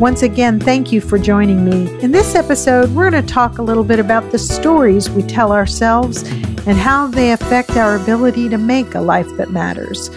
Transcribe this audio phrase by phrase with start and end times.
[0.00, 1.86] Once again, thank you for joining me.
[2.02, 5.52] In this episode, we're going to talk a little bit about the stories we tell
[5.52, 6.22] ourselves
[6.66, 10.08] and how they affect our ability to make a life that matters.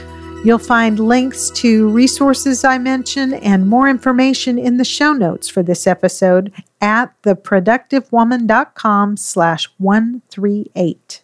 [0.46, 5.62] You'll find links to resources I mention and more information in the show notes for
[5.62, 11.24] this episode at theproductivewoman.com slash 138.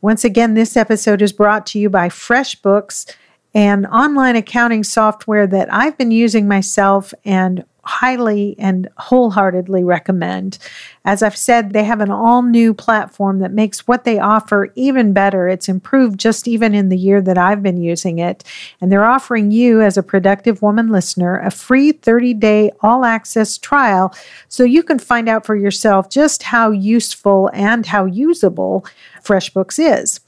[0.00, 3.12] Once again, this episode is brought to you by FreshBooks
[3.54, 10.56] and online accounting software that I've been using myself and highly and wholeheartedly recommend.
[11.04, 15.12] As I've said, they have an all new platform that makes what they offer even
[15.12, 15.48] better.
[15.48, 18.44] It's improved just even in the year that I've been using it.
[18.80, 23.58] And they're offering you, as a productive woman listener, a free 30 day all access
[23.58, 24.14] trial
[24.48, 28.86] so you can find out for yourself just how useful and how usable
[29.24, 30.20] FreshBooks is.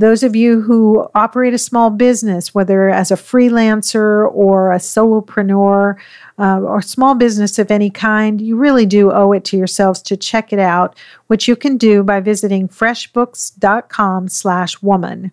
[0.00, 5.96] Those of you who operate a small business, whether as a freelancer or a solopreneur
[6.38, 10.16] uh, or small business of any kind, you really do owe it to yourselves to
[10.16, 15.32] check it out, which you can do by visiting freshbooks.com slash woman.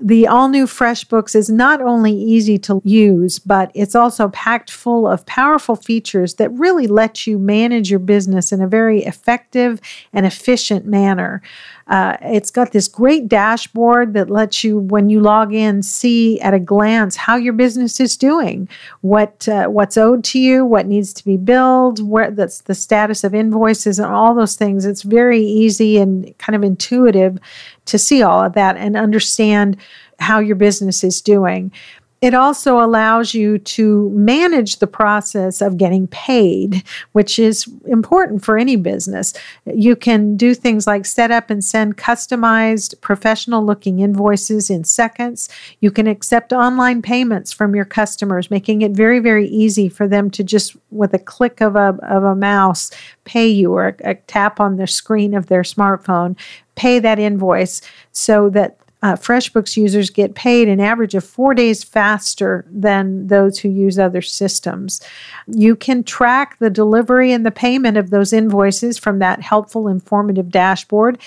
[0.00, 5.08] The all new FreshBooks is not only easy to use, but it's also packed full
[5.08, 9.80] of powerful features that really let you manage your business in a very effective
[10.12, 11.42] and efficient manner.
[11.88, 16.52] Uh, it's got this great dashboard that lets you, when you log in, see at
[16.52, 18.68] a glance how your business is doing,
[19.00, 23.24] what uh, what's owed to you, what needs to be billed, where that's the status
[23.24, 24.84] of invoices, and all those things.
[24.84, 27.38] It's very easy and kind of intuitive
[27.86, 29.76] to see all of that and understand
[30.20, 31.72] how your business is doing.
[32.20, 38.58] It also allows you to manage the process of getting paid, which is important for
[38.58, 39.34] any business.
[39.66, 45.48] You can do things like set up and send customized, professional looking invoices in seconds.
[45.80, 50.28] You can accept online payments from your customers, making it very, very easy for them
[50.30, 52.90] to just, with a click of a, of a mouse,
[53.24, 56.36] pay you or a, a tap on the screen of their smartphone,
[56.74, 57.80] pay that invoice
[58.12, 63.58] so that uh, FreshBooks users get paid an average of four days faster than those
[63.58, 65.00] who use other systems.
[65.46, 70.50] You can track the delivery and the payment of those invoices from that helpful, informative
[70.50, 71.18] dashboard.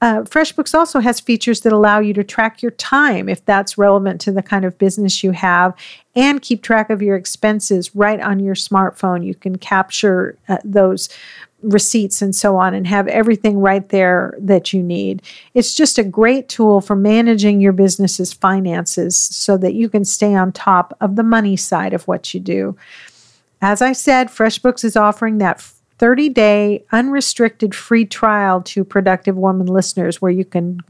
[0.00, 4.20] Uh, FreshBooks also has features that allow you to track your time if that's relevant
[4.20, 5.72] to the kind of business you have
[6.16, 9.24] and keep track of your expenses right on your smartphone.
[9.24, 11.08] You can capture uh, those
[11.62, 15.22] receipts and so on and have everything right there that you need.
[15.54, 20.34] It's just a great tool for managing your business's finances so that you can stay
[20.34, 22.76] on top of the money side of what you do.
[23.60, 25.64] As I said, FreshBooks is offering that
[26.02, 30.80] 30 day unrestricted free trial to Productive Woman listeners where you can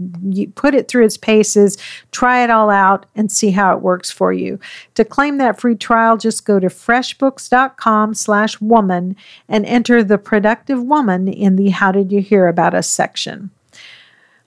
[0.54, 1.76] put it through its paces,
[2.12, 4.58] try it all out, and see how it works for you.
[4.94, 9.14] To claim that free trial, just go to freshbooks.com slash woman
[9.50, 13.50] and enter the Productive Woman in the How Did You Hear About Us section.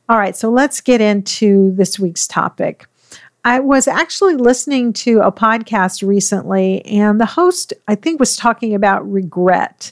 [0.09, 2.87] All right, so let's get into this week's topic.
[3.43, 8.73] I was actually listening to a podcast recently, and the host, I think, was talking
[8.73, 9.91] about regret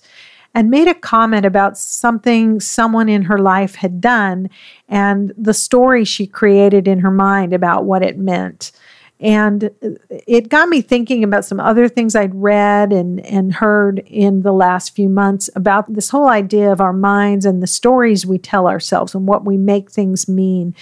[0.53, 4.49] and made a comment about something someone in her life had done
[4.87, 8.71] and the story she created in her mind about what it meant.
[9.19, 9.69] And
[10.09, 14.51] it got me thinking about some other things I'd read and, and heard in the
[14.51, 18.67] last few months about this whole idea of our minds and the stories we tell
[18.67, 20.75] ourselves and what we make things mean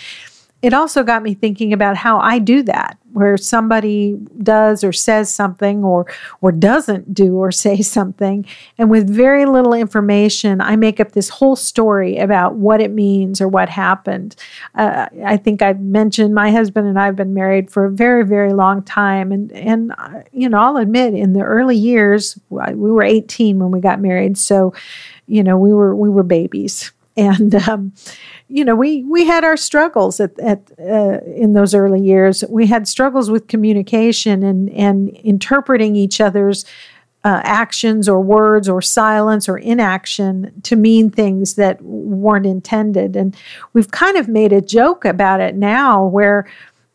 [0.62, 5.34] it also got me thinking about how I do that, where somebody does or says
[5.34, 6.06] something or
[6.42, 8.46] or doesn't do or say something,
[8.78, 13.42] and with very little information, I make up this whole story about what it means
[13.42, 14.36] or what happened.
[14.76, 18.54] Uh, I think I've mentioned my husband and I've been married for a very very
[18.54, 23.04] long time, and and uh, you know I'll admit in the early years we were
[23.04, 24.74] 18 when we got married, so
[25.26, 27.94] you know we were we were babies and um,
[28.48, 32.68] you know we we had our struggles at, at uh, in those early years we
[32.68, 36.66] had struggles with communication and and interpreting each other's
[37.24, 43.36] uh, actions or words or silence or inaction to mean things that weren't intended and
[43.74, 46.48] we've kind of made a joke about it now where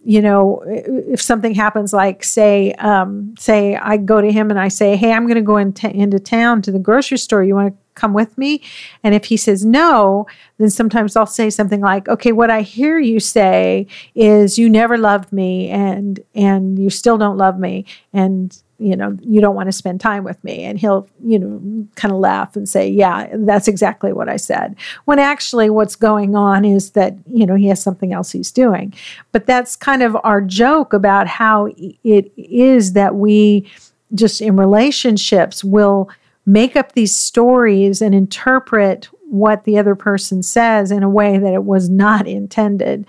[0.08, 4.68] you know, if something happens, like say, um, say I go to him and I
[4.68, 7.42] say, "Hey, I'm going to go into, into town to the grocery store.
[7.42, 8.62] You want to come with me?"
[9.02, 10.26] And if he says no,
[10.58, 14.96] then sometimes I'll say something like, "Okay, what I hear you say is you never
[14.96, 19.68] loved me, and and you still don't love me, and you know, you don't want
[19.68, 20.64] to spend time with me.
[20.64, 24.76] And he'll, you know, kind of laugh and say, yeah, that's exactly what I said.
[25.06, 28.92] When actually what's going on is that, you know, he has something else he's doing.
[29.32, 31.68] But that's kind of our joke about how
[32.04, 33.70] it is that we
[34.14, 36.08] just in relationships will
[36.46, 41.52] make up these stories and interpret what the other person says in a way that
[41.52, 43.04] it was not intended.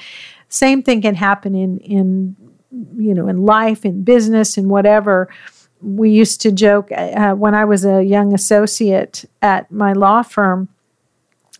[0.50, 2.36] Same thing can happen in, in,
[2.98, 5.30] you know, in life, in business, in whatever
[5.82, 10.70] we used to joke uh, when I was a young associate at my law firm.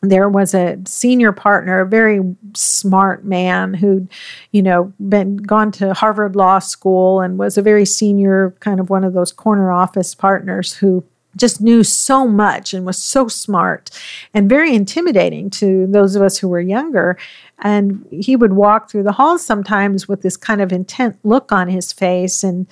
[0.02, 2.22] There was a senior partner, a very
[2.56, 4.10] smart man who'd,
[4.52, 8.90] you know, been gone to Harvard Law School and was a very senior, kind of
[8.90, 11.04] one of those corner office partners who
[11.38, 13.90] just knew so much and was so smart
[14.34, 17.18] and very intimidating to those of us who were younger.
[17.60, 21.68] And he would walk through the halls sometimes with this kind of intent look on
[21.68, 22.68] his face and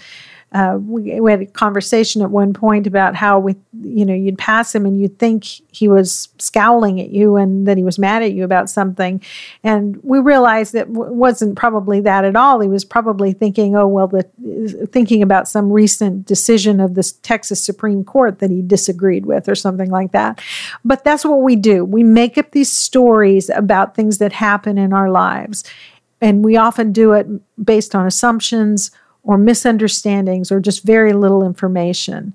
[0.52, 4.38] uh, we, we, had a conversation at one point about how we, you know, you'd
[4.38, 5.44] pass him and you'd think
[5.74, 9.22] he was scowling at you and that he was mad at you about something,
[9.64, 12.62] and we realized that w- wasn't probably that at all.
[12.62, 14.24] He was probably thinking, oh well, the
[14.94, 19.56] thinking about some recent decision of the Texas Supreme Court that he disagreed with or
[19.56, 20.40] something like that.
[20.86, 21.84] But that's what we do.
[21.84, 25.66] We make up these stories about things that happen in our lives,
[26.22, 27.28] and we often do it
[27.62, 28.92] based on assumptions
[29.26, 32.34] or misunderstandings or just very little information.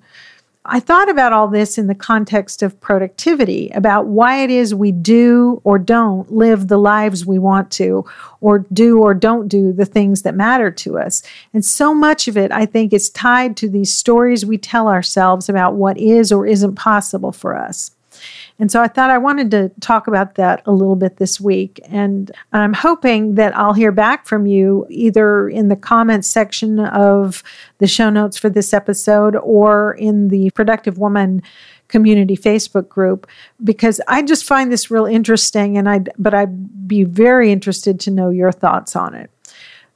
[0.66, 4.92] I thought about all this in the context of productivity, about why it is we
[4.92, 8.04] do or don't live the lives we want to,
[8.42, 11.22] or do or don't do the things that matter to us.
[11.54, 15.48] And so much of it, I think, is tied to these stories we tell ourselves
[15.48, 17.90] about what is or isn't possible for us.
[18.60, 21.80] And so I thought I wanted to talk about that a little bit this week.
[21.86, 27.42] And I'm hoping that I'll hear back from you either in the comments section of
[27.78, 31.42] the show notes for this episode or in the Productive Woman
[31.88, 33.26] community Facebook group
[33.64, 38.10] because I just find this real interesting and I but I'd be very interested to
[38.12, 39.30] know your thoughts on it.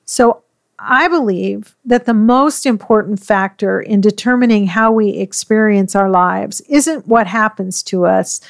[0.06, 0.42] So
[0.78, 7.06] I believe that the most important factor in determining how we experience our lives isn't
[7.06, 8.40] what happens to us,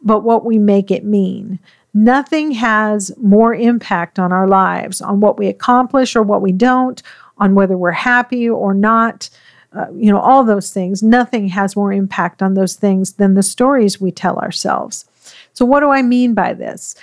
[0.00, 1.58] but what we make it mean.
[1.92, 7.02] Nothing has more impact on our lives, on what we accomplish or what we don't,
[7.38, 9.30] on whether we're happy or not.
[9.72, 11.02] Uh, you know, all those things.
[11.02, 15.04] Nothing has more impact on those things than the stories we tell ourselves.
[15.52, 16.94] So, what do I mean by this?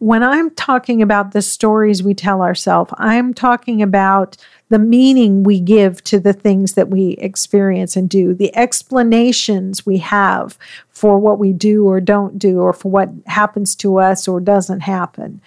[0.00, 4.38] When I'm talking about the stories we tell ourselves, I'm talking about
[4.70, 9.98] the meaning we give to the things that we experience and do, the explanations we
[9.98, 10.56] have
[10.88, 14.80] for what we do or don't do, or for what happens to us or doesn't
[14.80, 15.42] happen.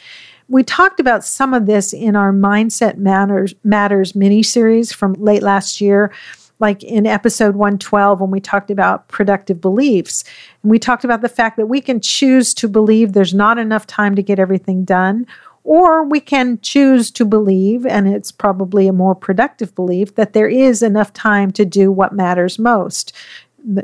[0.48, 5.42] We talked about some of this in our Mindset Matters, Matters mini series from late
[5.42, 6.14] last year
[6.64, 10.24] like in episode 112 when we talked about productive beliefs.
[10.62, 13.86] And we talked about the fact that we can choose to believe there's not enough
[13.86, 15.28] time to get everything done,
[15.66, 20.48] or we can choose to believe, and it's probably a more productive belief, that there
[20.48, 23.14] is enough time to do what matters most.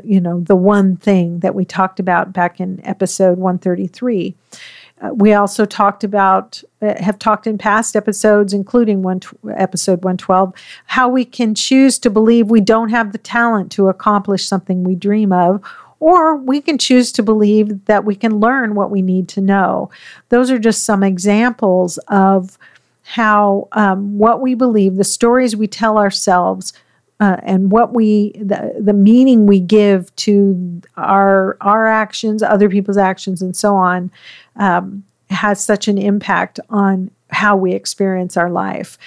[0.02, 4.34] You know, the one thing that we talked about back in episode 133.
[5.00, 9.20] Uh, we also talked about, uh, have talked in past episodes, including one
[9.56, 10.52] episode 112,
[10.86, 14.94] how we can choose to believe we don't have the talent to accomplish something we
[14.94, 15.62] dream of,
[16.00, 19.90] or we can choose to believe that we can learn what we need to know.
[20.30, 22.58] Those are just some examples of
[23.02, 26.72] how um, what we believe, the stories we tell ourselves,
[27.20, 32.96] uh, and what we the, the meaning we give to our our actions other people's
[32.96, 34.10] actions and so on
[34.56, 38.98] um, has such an impact on how we experience our life.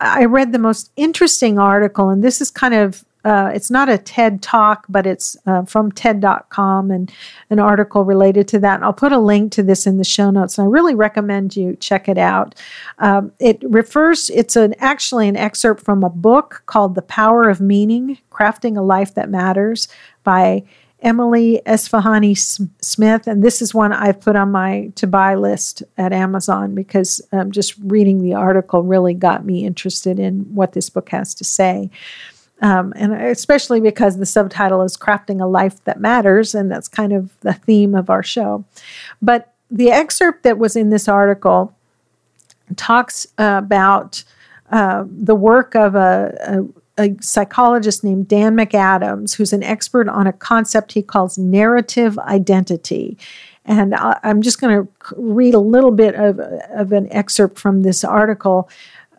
[0.00, 3.98] I read the most interesting article and this is kind of uh, it's not a
[3.98, 7.12] TED talk, but it's uh, from TED.com and
[7.50, 8.76] an article related to that.
[8.76, 11.54] And I'll put a link to this in the show notes, and I really recommend
[11.54, 12.54] you check it out.
[13.00, 17.60] Um, it refers, it's an actually an excerpt from a book called The Power of
[17.60, 19.88] Meaning Crafting a Life That Matters
[20.24, 20.64] by
[21.00, 22.36] Emily Esfahani
[22.82, 23.26] Smith.
[23.26, 27.52] And this is one I've put on my to buy list at Amazon because um,
[27.52, 31.90] just reading the article really got me interested in what this book has to say.
[32.60, 37.12] Um, and especially because the subtitle is Crafting a Life That Matters, and that's kind
[37.12, 38.64] of the theme of our show.
[39.22, 41.76] But the excerpt that was in this article
[42.76, 44.24] talks uh, about
[44.70, 46.66] uh, the work of a,
[46.98, 52.18] a, a psychologist named Dan McAdams, who's an expert on a concept he calls narrative
[52.18, 53.16] identity.
[53.64, 57.82] And I, I'm just going to read a little bit of, of an excerpt from
[57.82, 58.68] this article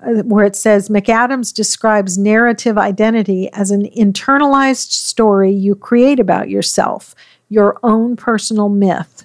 [0.01, 7.15] where it says McAdams describes narrative identity as an internalized story you create about yourself,
[7.49, 9.23] your own personal myth.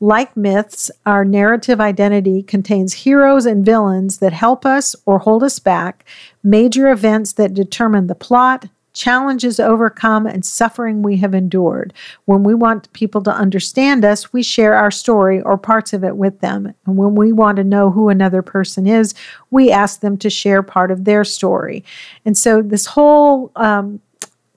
[0.00, 5.58] Like myths, our narrative identity contains heroes and villains that help us or hold us
[5.58, 6.04] back,
[6.42, 8.66] major events that determine the plot,
[8.98, 11.94] challenges overcome, and suffering we have endured.
[12.24, 16.16] When we want people to understand us, we share our story or parts of it
[16.16, 16.74] with them.
[16.84, 19.14] And when we want to know who another person is,
[19.50, 21.84] we ask them to share part of their story.
[22.24, 24.00] And so this whole um,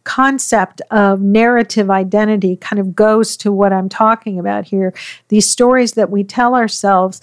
[0.04, 4.94] concept of narrative identity kind of goes to what I'm talking about here.
[5.28, 7.22] These stories that we tell ourselves,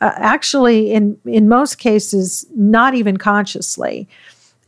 [0.00, 4.08] uh, actually, in, in most cases, not even consciously.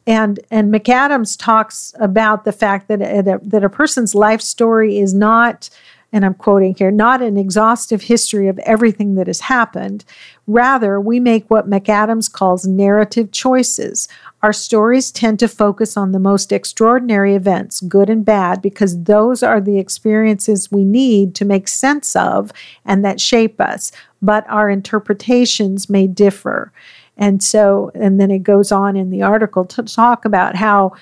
[0.07, 4.99] And, and McAdams talks about the fact that uh, a, that a person's life story
[4.99, 5.69] is not,
[6.13, 10.05] and I'm quoting here, not an exhaustive history of everything that has happened.
[10.47, 14.09] Rather, we make what McAdams calls narrative choices.
[14.43, 19.43] Our stories tend to focus on the most extraordinary events, good and bad, because those
[19.43, 22.51] are the experiences we need to make sense of
[22.85, 23.93] and that shape us.
[24.23, 26.73] But our interpretations may differ.
[27.21, 30.93] And so, and then it goes on in the article to talk about how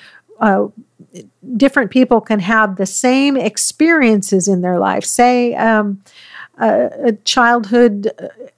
[0.41, 0.67] uh,
[1.57, 6.03] different people can have the same experiences in their life, say, um,
[6.61, 8.11] a childhood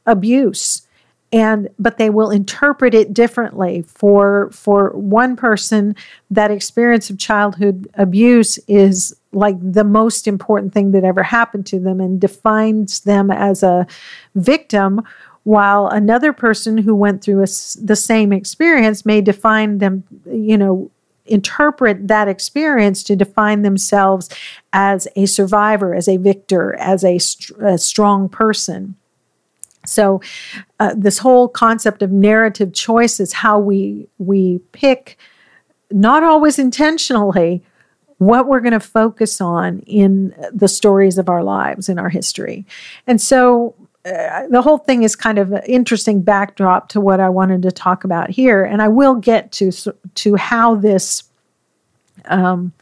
[0.07, 0.87] abuse
[1.33, 5.95] and but they will interpret it differently for for one person.
[6.31, 11.79] That experience of childhood abuse is like the most important thing that ever happened to
[11.79, 13.87] them and defines them as a
[14.35, 15.03] victim
[15.45, 17.49] while another person who went through a,
[17.81, 20.91] the same experience may define them, you know,
[21.27, 24.29] interpret that experience to define themselves
[24.73, 27.19] as a survivor, as a victor, as a,
[27.65, 28.97] a strong person.
[29.87, 30.21] So,
[30.79, 35.17] uh, this whole concept of narrative choice is how we we pick,
[35.91, 37.63] not always intentionally,
[38.19, 42.67] what we're going to focus on in the stories of our lives in our history.
[43.07, 43.75] And so,
[44.11, 47.71] uh, the whole thing is kind of an interesting backdrop to what I wanted to
[47.71, 49.71] talk about here, and I will get to
[50.15, 51.25] to how this
[52.27, 52.73] um,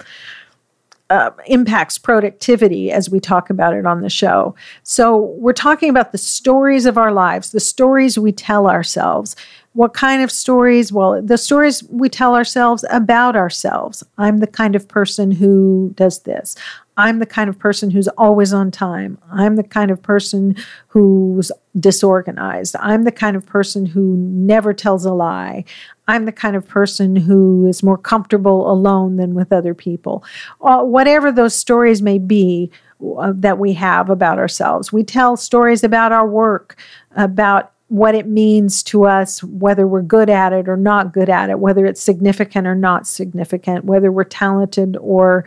[1.11, 4.55] uh, impacts productivity as we talk about it on the show.
[4.83, 9.35] So we're talking about the stories of our lives, the stories we tell ourselves.
[9.73, 10.93] What kind of stories?
[10.93, 14.03] Well, the stories we tell ourselves about ourselves.
[14.19, 16.57] I'm the kind of person who does this.
[16.99, 19.19] I'm the kind of person who's always on time.
[19.31, 20.57] I'm the kind of person
[20.89, 22.75] who's disorganized.
[22.81, 25.65] I'm the kind of person who never tells a lie.
[26.09, 30.25] I'm the kind of person who is more comfortable alone than with other people.
[30.61, 32.69] Uh, whatever those stories may be
[33.17, 36.77] uh, that we have about ourselves, we tell stories about our work,
[37.13, 41.49] about what it means to us, whether we're good at it or not good at
[41.49, 45.45] it, whether it's significant or not significant, whether we're talented or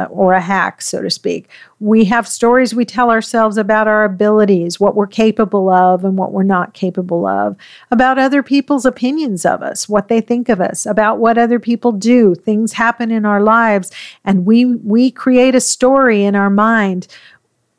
[0.00, 1.46] Uh, or a hack, so to speak.
[1.78, 6.32] We have stories we tell ourselves about our abilities, what we're capable of and what
[6.32, 7.54] we're not capable of,
[7.90, 11.92] about other people's opinions of us, what they think of us, about what other people
[11.92, 12.34] do.
[12.34, 13.90] Things happen in our lives,
[14.24, 17.06] and we we create a story in our mind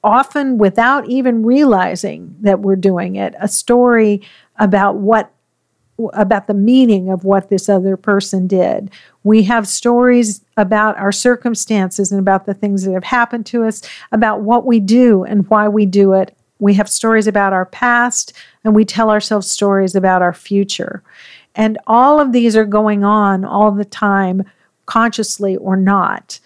[0.04, 4.22] often without even realizing that we're doing it, a story
[4.58, 5.34] about what
[6.10, 8.90] about the meaning of what this other person did.
[9.24, 13.82] We have stories about our circumstances and about the things that have happened to us,
[14.12, 16.36] about what we do and why we do it.
[16.60, 21.04] We have stories about our past and we tell ourselves stories about our future.
[21.56, 24.44] And all of these are going on all the time,
[24.86, 26.40] consciously or not.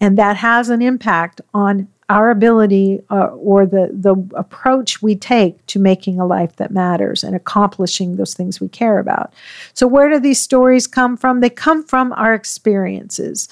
[0.00, 5.64] And that has an impact on our ability uh, or the, the approach we take
[5.66, 9.32] to making a life that matters and accomplishing those things we care about.
[9.72, 11.40] So, where do these stories come from?
[11.40, 13.48] They come from our experiences.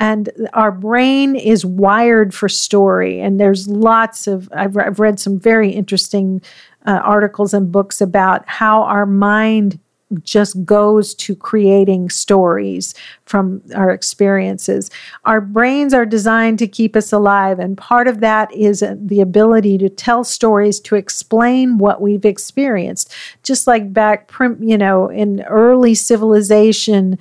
[0.00, 3.20] And our brain is wired for story.
[3.20, 6.42] And there's lots of, I've, I've read some very interesting
[6.84, 9.78] uh, articles and books about how our mind
[10.22, 12.94] just goes to creating stories
[13.26, 14.90] from our experiences.
[15.24, 19.78] Our brains are designed to keep us alive, and part of that is the ability
[19.78, 23.12] to tell stories to explain what we've experienced.
[23.42, 24.30] Just like back,
[24.60, 27.18] you know, in early civilization,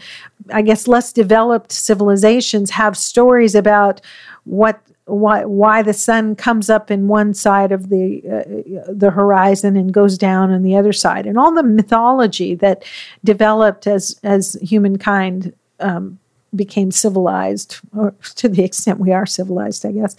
[0.51, 4.01] I guess less developed civilizations have stories about
[4.43, 9.75] what why why the sun comes up in one side of the uh, the horizon
[9.75, 12.83] and goes down on the other side, and all the mythology that
[13.23, 16.19] developed as as humankind um,
[16.55, 20.15] became civilized, or to the extent we are civilized, I guess.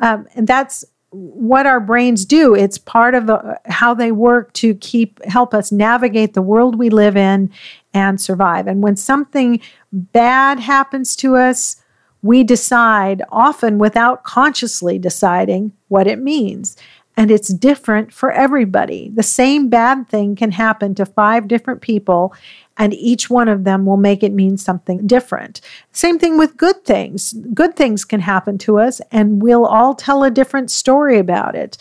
[0.00, 2.54] Um, and that's what our brains do.
[2.54, 6.90] It's part of the, how they work to keep help us navigate the world we
[6.90, 7.50] live in
[7.94, 8.66] and survive.
[8.66, 11.82] And when something bad happens to us,
[12.22, 16.76] we decide, often without consciously deciding, what it means.
[17.16, 19.10] And it's different for everybody.
[19.12, 22.32] The same bad thing can happen to five different people,
[22.76, 25.60] and each one of them will make it mean something different.
[25.92, 27.32] Same thing with good things.
[27.52, 31.76] Good things can happen to us, and we'll all tell a different story about it.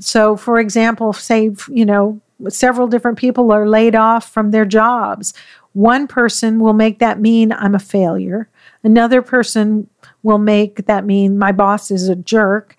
[0.00, 5.32] So, for example, say, you know, several different people are laid off from their jobs.
[5.74, 8.48] One person will make that mean I'm a failure.
[8.84, 9.88] Another person
[10.22, 12.76] will make that mean my boss is a jerk.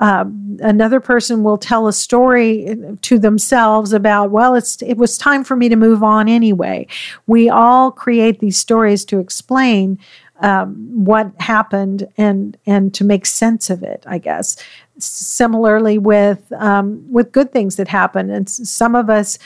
[0.00, 5.42] Um, another person will tell a story to themselves about, well, it's it was time
[5.42, 6.86] for me to move on anyway.
[7.26, 9.98] We all create these stories to explain
[10.40, 14.04] um, what happened and and to make sense of it.
[14.06, 14.56] I guess.
[14.98, 19.38] Similarly, with um, with good things that happen, and some of us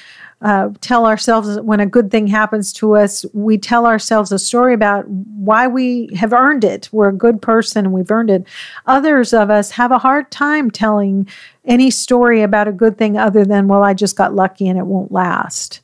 [0.42, 4.74] uh, tell ourselves when a good thing happens to us, we tell ourselves a story
[4.74, 6.88] about why we have earned it.
[6.90, 8.44] We're a good person and we've earned it.
[8.86, 11.28] Others of us have a hard time telling
[11.64, 14.86] any story about a good thing other than, well, I just got lucky and it
[14.86, 15.80] won't last.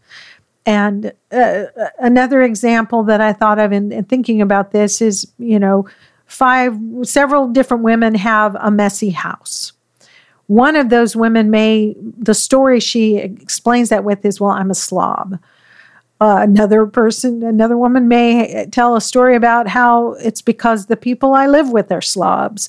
[0.67, 1.65] And uh,
[2.01, 5.89] another example that I thought of in, in thinking about this is, you know,
[6.27, 9.73] five, several different women have a messy house
[10.49, 14.75] one of those women may, the story she explains that with is, well, I'm a
[14.75, 15.39] slob.
[16.21, 21.35] Uh, another person, another woman may tell a story about how it's because the people
[21.35, 22.69] I live with are slobs.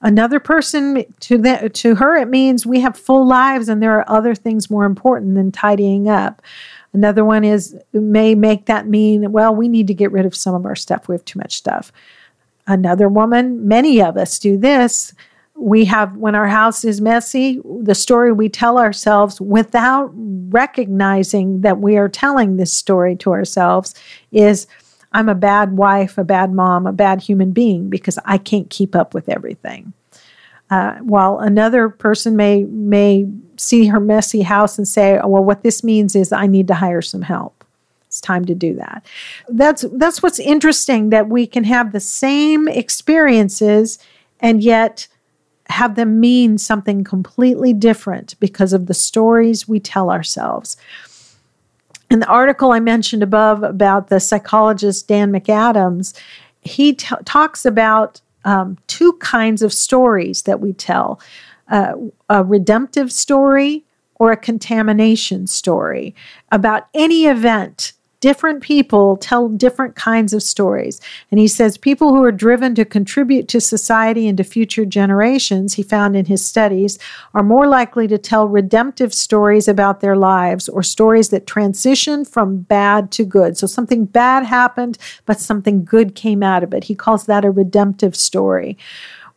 [0.00, 4.08] Another person, to, the, to her, it means we have full lives and there are
[4.08, 6.40] other things more important than tidying up.
[6.92, 10.54] Another one is may make that mean, well, we need to get rid of some
[10.54, 11.08] of our stuff.
[11.08, 11.90] We have too much stuff.
[12.66, 15.14] Another woman, many of us do this,
[15.58, 21.78] we have when our house is messy the story we tell ourselves without recognizing that
[21.78, 23.94] we are telling this story to ourselves
[24.30, 24.66] is
[25.12, 28.94] i'm a bad wife a bad mom a bad human being because i can't keep
[28.94, 29.92] up with everything.
[30.70, 35.62] Uh, while another person may may see her messy house and say oh, well what
[35.62, 37.64] this means is i need to hire some help.
[38.06, 39.04] It's time to do that.
[39.48, 43.98] That's that's what's interesting that we can have the same experiences
[44.40, 45.08] and yet
[45.68, 50.76] have them mean something completely different because of the stories we tell ourselves.
[52.10, 56.18] In the article I mentioned above about the psychologist Dan McAdams,
[56.62, 61.20] he t- talks about um, two kinds of stories that we tell
[61.68, 61.92] uh,
[62.30, 66.14] a redemptive story or a contamination story
[66.50, 71.00] about any event different people tell different kinds of stories.
[71.30, 75.74] And he says people who are driven to contribute to society and to future generations,
[75.74, 76.98] he found in his studies,
[77.34, 82.58] are more likely to tell redemptive stories about their lives or stories that transition from
[82.58, 83.56] bad to good.
[83.56, 86.84] So something bad happened, but something good came out of it.
[86.84, 88.76] He calls that a redemptive story.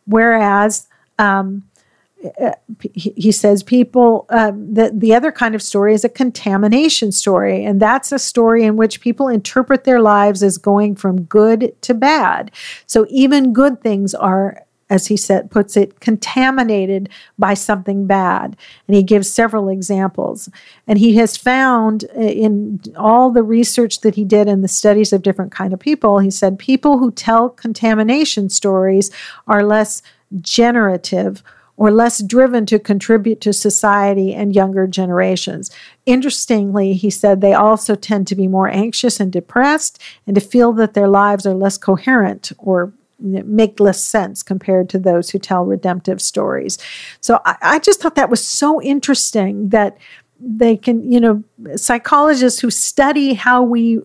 [0.06, 1.62] Whereas, um,
[2.94, 7.64] he says people uh, the, the other kind of story is a contamination story.
[7.64, 11.94] And that's a story in which people interpret their lives as going from good to
[11.94, 12.50] bad.
[12.86, 17.08] So even good things are as he said puts it contaminated
[17.38, 18.56] by something bad.
[18.86, 20.50] And he gives several examples.
[20.86, 25.12] And he has found uh, in all the research that he did in the studies
[25.12, 29.10] of different kind of people he said people who tell contamination stories
[29.46, 30.02] are less
[30.40, 31.42] generative
[31.82, 35.68] or less driven to contribute to society and younger generations.
[36.06, 40.72] Interestingly, he said they also tend to be more anxious and depressed and to feel
[40.72, 45.64] that their lives are less coherent or make less sense compared to those who tell
[45.64, 46.78] redemptive stories.
[47.20, 49.98] So I, I just thought that was so interesting that
[50.38, 51.42] they can, you know,
[51.74, 54.00] psychologists who study how we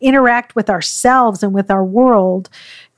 [0.00, 2.48] interact with ourselves and with our world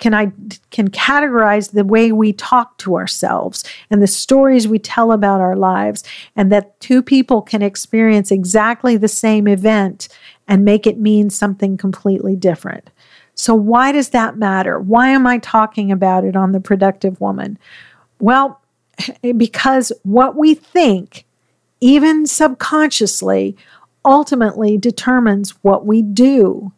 [0.03, 0.33] can I
[0.73, 5.55] can categorize the way we talk to ourselves and the stories we tell about our
[5.55, 6.03] lives
[6.35, 10.09] and that two people can experience exactly the same event
[10.49, 12.91] and make it mean something completely different.
[13.37, 14.81] So why does that matter?
[14.81, 17.57] Why am I talking about it on the productive woman?
[18.19, 18.61] Well,
[19.37, 21.25] because what we think
[21.81, 23.57] even subconsciously
[24.05, 26.73] ultimately determines what we do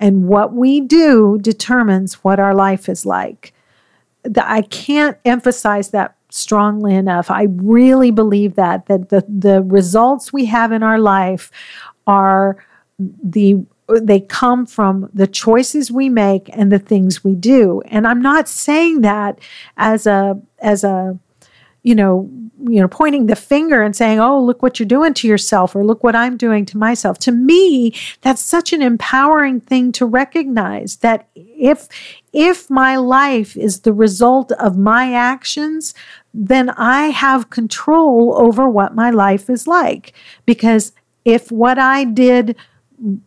[0.00, 3.52] and what we do determines what our life is like.
[4.36, 7.30] I can't emphasize that strongly enough.
[7.30, 11.50] I really believe that that the the results we have in our life
[12.06, 12.64] are
[12.98, 13.64] the
[14.00, 17.80] they come from the choices we make and the things we do.
[17.86, 19.38] And I'm not saying that
[19.76, 21.18] as a as a
[21.82, 22.28] you know,
[22.66, 25.84] you know, pointing the finger and saying, "Oh, look what you're doing to yourself," or
[25.84, 30.96] "Look what I'm doing to myself." To me, that's such an empowering thing to recognize
[30.96, 31.88] that if
[32.32, 35.94] if my life is the result of my actions,
[36.34, 40.12] then I have control over what my life is like.
[40.46, 40.92] Because
[41.24, 42.56] if what I did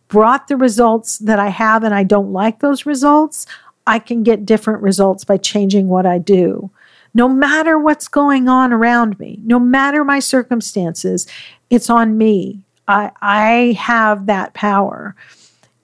[0.08, 3.46] brought the results that I have and I don't like those results,
[3.86, 6.70] I can get different results by changing what I do.
[7.14, 11.26] No matter what's going on around me, no matter my circumstances,
[11.70, 12.64] it's on me.
[12.88, 15.14] I, I have that power.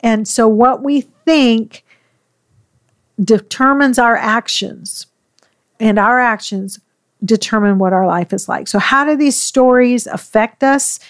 [0.00, 1.84] And so what we think
[3.22, 5.06] determines our actions,
[5.80, 6.80] and our actions
[7.24, 8.68] determine what our life is like.
[8.68, 11.00] So, how do these stories affect us?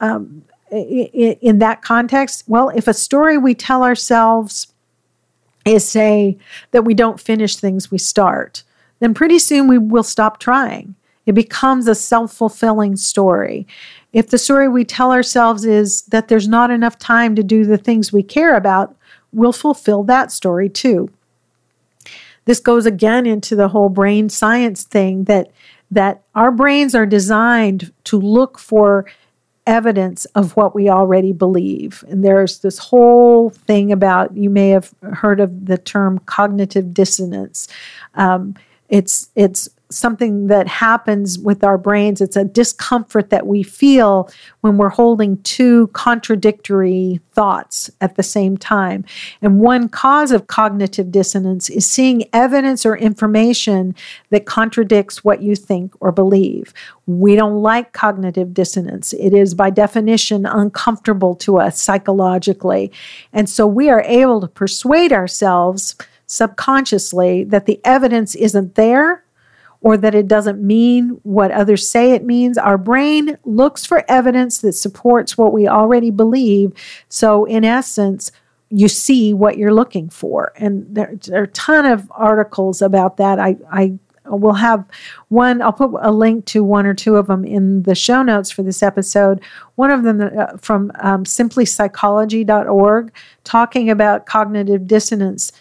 [0.00, 4.68] Um, in, in that context, well, if a story we tell ourselves
[5.64, 6.38] is say
[6.70, 8.62] that we don't finish things we start,
[9.00, 10.94] then pretty soon we will stop trying.
[11.26, 13.66] It becomes a self fulfilling story.
[14.12, 17.78] If the story we tell ourselves is that there's not enough time to do the
[17.78, 18.96] things we care about,
[19.32, 21.10] we'll fulfill that story too.
[22.46, 25.50] This goes again into the whole brain science thing that
[25.90, 29.06] that our brains are designed to look for
[29.66, 32.04] evidence of what we already believe.
[32.08, 37.68] And there's this whole thing about, you may have heard of the term cognitive dissonance.
[38.14, 38.54] Um,
[38.90, 42.20] it's, it's something that happens with our brains.
[42.20, 48.56] It's a discomfort that we feel when we're holding two contradictory thoughts at the same
[48.56, 49.04] time.
[49.42, 53.94] And one cause of cognitive dissonance is seeing evidence or information
[54.30, 56.72] that contradicts what you think or believe.
[57.06, 59.12] We don't like cognitive dissonance.
[59.14, 62.92] It is, by definition, uncomfortable to us psychologically.
[63.32, 65.96] And so we are able to persuade ourselves
[66.30, 69.24] subconsciously that the evidence isn't there
[69.80, 72.56] or that it doesn't mean what others say it means.
[72.56, 76.72] Our brain looks for evidence that supports what we already believe.
[77.08, 78.30] So, in essence,
[78.68, 80.52] you see what you're looking for.
[80.56, 83.40] And there, there are a ton of articles about that.
[83.40, 84.84] I, I will have
[85.28, 88.50] one, I'll put a link to one or two of them in the show notes
[88.50, 89.40] for this episode.
[89.74, 93.12] One of them uh, from um, simplypsychology.org
[93.42, 95.52] talking about cognitive dissonance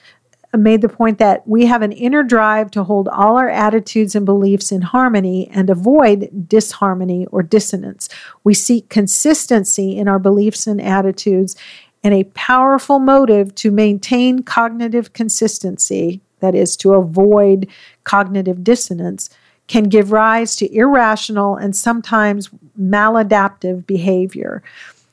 [0.58, 4.26] made the point that we have an inner drive to hold all our attitudes and
[4.26, 8.10] beliefs in harmony and avoid disharmony or dissonance.
[8.44, 11.56] We seek consistency in our beliefs and attitudes
[12.04, 17.68] and a powerful motive to maintain cognitive consistency, that is, to avoid
[18.06, 19.30] cognitive dissonance,
[19.68, 24.64] can give rise to irrational and sometimes maladaptive behavior.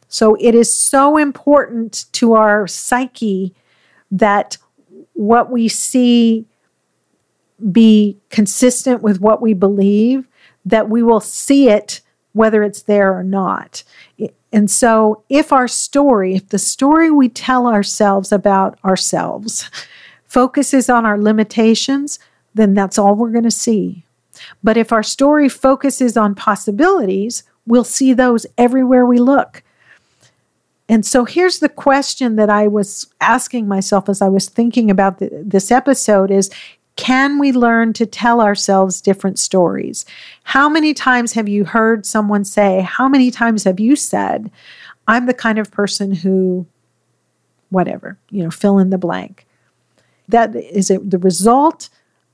[0.09, 3.53] So it is so important to our psyche
[4.11, 4.57] that
[5.17, 6.47] what we see
[7.73, 10.29] be consistent with what we believe,
[10.65, 12.01] that we will see it
[12.33, 13.83] whether it's there or not.
[14.53, 19.71] And so, if our story, if the story we tell ourselves about ourselves
[20.27, 22.19] focuses on our limitations,
[22.55, 24.05] then that's all we're going to see.
[24.63, 29.63] But if our story focuses on possibilities, we'll see those everywhere we look.
[30.89, 35.19] And so here's the question that I was asking myself as I was thinking about
[35.19, 36.51] the, this episode is
[36.95, 40.07] can we learn to tell ourselves different stories?
[40.45, 44.51] How many times have you heard someone say, how many times have you said,
[45.07, 46.67] I'm the kind of person who
[47.71, 49.47] whatever, you know, fill in the blank.
[50.29, 51.89] That is a, the result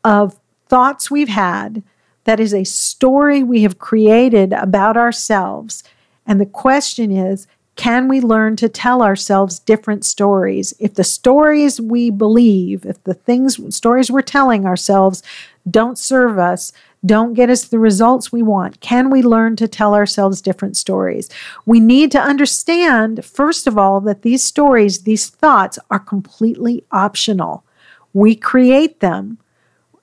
[0.05, 0.39] of
[0.69, 1.83] thoughts we've had.
[2.25, 5.83] That is a story we have created about ourselves.
[6.27, 10.75] And the question is can we learn to tell ourselves different stories?
[10.79, 15.23] If the stories we believe, if the things, stories we're telling ourselves
[15.71, 16.73] don't serve us,
[17.05, 21.29] don't get us the results we want, can we learn to tell ourselves different stories?
[21.67, 27.65] We need to understand, first of all, that these stories, these thoughts are completely optional.
[28.13, 29.39] We create them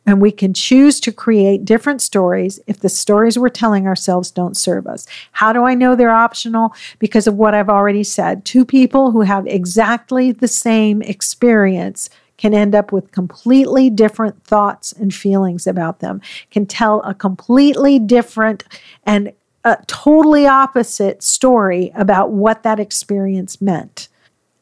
[0.10, 4.58] and we can choose to create different stories if the stories we're telling ourselves don't
[4.58, 5.06] serve us.
[5.34, 6.74] How do I know they're optional?
[6.98, 8.44] Because of what I've already said.
[8.44, 14.94] Two people who have exactly the same experience can end up with completely different thoughts
[14.94, 18.64] and feelings about them, can tell a completely different
[19.04, 19.32] and
[19.64, 24.08] a totally opposite story about what that experience meant.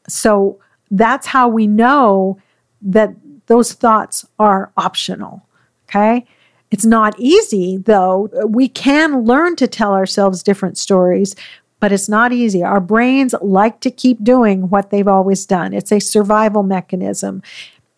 [0.08, 0.58] So
[0.90, 2.38] that's how we know
[2.82, 3.14] that
[3.48, 5.42] those thoughts are optional.
[5.88, 6.24] Okay.
[6.70, 8.28] It's not easy, though.
[8.46, 11.34] We can learn to tell ourselves different stories,
[11.80, 12.62] but it's not easy.
[12.62, 15.72] Our brains like to keep doing what they've always done.
[15.72, 17.42] It's a survival mechanism.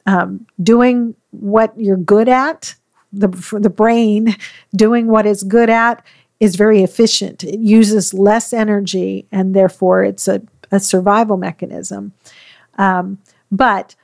[0.06, 2.74] Um, doing what you're good at,
[3.12, 3.28] the,
[3.60, 4.36] the brain
[4.74, 6.04] doing what it's good at
[6.38, 7.42] is very efficient.
[7.44, 12.12] It uses less energy, and therefore it's a, a survival mechanism.
[12.78, 13.18] Um,
[13.50, 13.96] but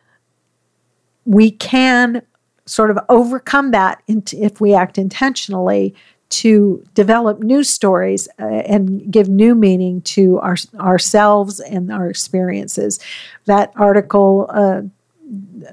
[1.27, 2.23] we can
[2.65, 5.95] sort of overcome that if we act intentionally
[6.29, 12.99] to develop new stories uh, and give new meaning to our, ourselves and our experiences.
[13.45, 14.83] That article uh,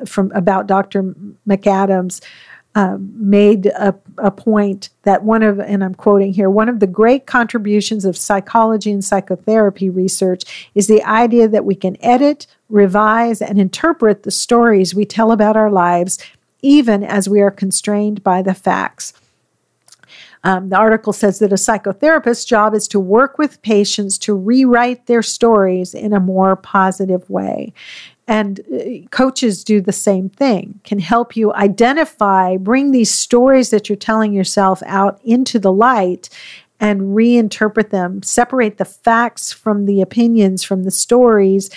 [0.06, 1.16] from about Dr.
[1.48, 2.22] McAdams
[2.76, 6.88] uh, made a, a point that one of, and I'm quoting here, one of the
[6.88, 13.42] great contributions of psychology and psychotherapy research is the idea that we can edit, revise,
[13.42, 16.18] and interpret the stories we tell about our lives
[16.64, 19.14] even as we are constrained by the facts.
[20.46, 25.06] Um, the article says that a psychotherapist's job is to work with patients to rewrite
[25.06, 27.74] their stories in a more positive way.
[28.28, 33.90] And uh, coaches do the same thing, can help you identify, bring these stories that
[33.90, 36.30] you're telling yourself out into the light
[36.80, 41.70] and reinterpret them, separate the facts from the opinions, from the stories,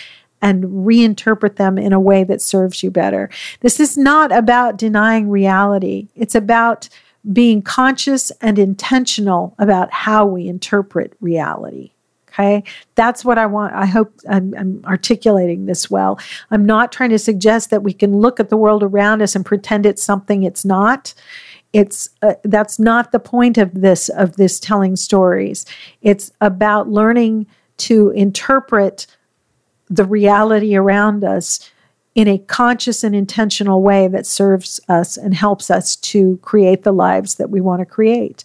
[0.42, 3.30] and reinterpret them in a way that serves you better.
[3.60, 6.88] This is not about denying reality, it's about
[7.32, 11.90] being conscious and intentional about how we interpret reality.
[12.38, 12.64] Okay,
[12.96, 13.72] that's what I want.
[13.72, 16.20] I hope I'm, I'm, articulating this well.
[16.50, 19.44] I'm not trying to suggest that we can look at the world around us and
[19.44, 21.14] pretend it's something it's not.
[21.72, 25.64] It's uh, that's not the point of this of this telling stories.
[26.02, 27.46] It's about learning
[27.78, 29.06] to interpret
[29.88, 31.70] the reality around us
[32.14, 36.92] in a conscious and intentional way that serves us and helps us to create the
[36.92, 38.44] lives that we want to create.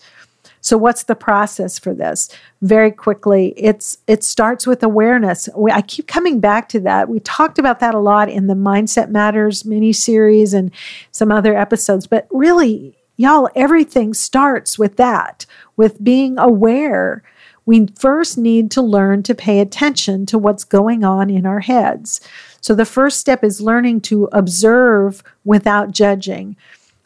[0.72, 2.30] So what's the process for this?
[2.62, 5.50] Very quickly, it's it starts with awareness.
[5.54, 7.10] We, I keep coming back to that.
[7.10, 10.72] We talked about that a lot in the Mindset Matters mini series and
[11.12, 17.22] some other episodes, but really, y'all, everything starts with that, with being aware
[17.66, 22.22] we first need to learn to pay attention to what's going on in our heads.
[22.60, 26.56] So the first step is learning to observe without judging.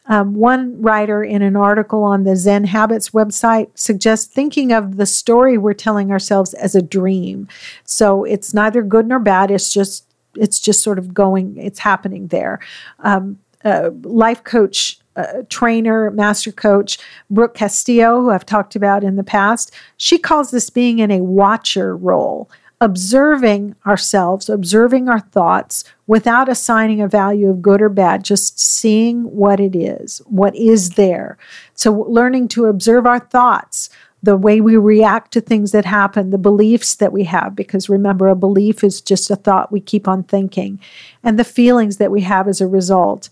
[0.08, 5.06] Um, one writer in an article on the Zen Habits website suggests thinking of the
[5.06, 7.48] story we're telling ourselves as a dream.
[7.84, 9.52] So it's neither good nor bad.
[9.52, 11.58] It's just it's just sort of going.
[11.58, 12.60] It's happening there.
[13.00, 19.16] Um, uh, life coach uh, trainer, master coach, Brooke Castillo, who I've talked about in
[19.16, 22.50] the past, she calls this being in a watcher role,
[22.82, 29.24] observing ourselves, observing our thoughts without assigning a value of good or bad, just seeing
[29.24, 31.38] what it is, what is there.
[31.74, 33.90] So, learning to observe our thoughts,
[34.22, 38.28] the way we react to things that happen, the beliefs that we have, because remember,
[38.28, 40.80] a belief is just a thought we keep on thinking,
[41.24, 43.30] and the feelings that we have as a result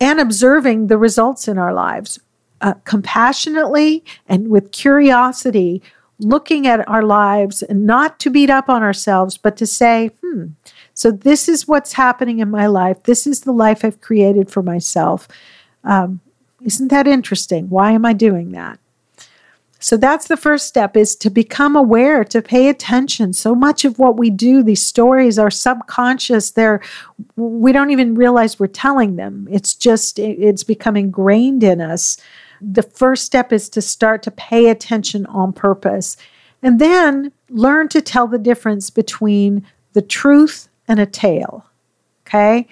[0.00, 2.18] and observing the results in our lives
[2.60, 5.80] uh, compassionately and with curiosity,
[6.18, 10.46] looking at our lives and not to beat up on ourselves, but to say, hmm,
[10.94, 13.02] so this is what's happening in my life.
[13.04, 15.26] This is the life I've created for myself.
[15.84, 16.20] Um,
[16.62, 17.68] isn't that interesting?
[17.70, 18.78] Why am I doing that?
[19.82, 23.32] So that's the first step is to become aware, to pay attention.
[23.32, 26.52] So much of what we do, these stories are subconscious.
[26.52, 26.80] They're
[27.34, 29.48] we don't even realize we're telling them.
[29.50, 32.16] It's just it's become ingrained in us.
[32.62, 36.16] The first step is to start to pay attention on purpose.
[36.62, 41.66] And then learn to tell the difference between the truth and a tale.
[42.26, 42.68] Okay?